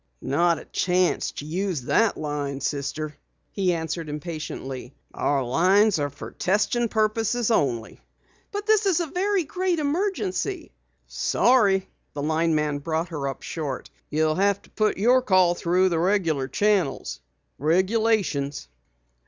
"Not 0.23 0.57
a 0.57 0.65
chance 0.65 1.29
to 1.33 1.45
use 1.45 1.83
that 1.83 2.17
line, 2.17 2.59
Sister," 2.59 3.15
he 3.51 3.71
answered 3.71 4.09
impatiently. 4.09 4.95
"Our 5.13 5.41
'phones 5.43 5.99
are 5.99 6.09
for 6.09 6.31
testing 6.31 6.87
purposes 6.89 7.51
only." 7.51 8.01
"But 8.51 8.65
this 8.65 8.87
is 8.87 8.99
a 8.99 9.05
very 9.05 9.43
great 9.43 9.77
emergency" 9.77 10.71
"Sorry," 11.31 11.87
the 12.13 12.23
lineman 12.23 12.79
brought 12.79 13.09
her 13.09 13.27
up 13.27 13.43
short. 13.43 13.91
"You'll 14.09 14.33
have 14.33 14.59
to 14.63 14.71
put 14.71 14.97
your 14.97 15.21
call 15.21 15.53
through 15.53 15.89
the 15.89 15.99
regular 15.99 16.47
channels. 16.47 17.19
Regulations." 17.59 18.69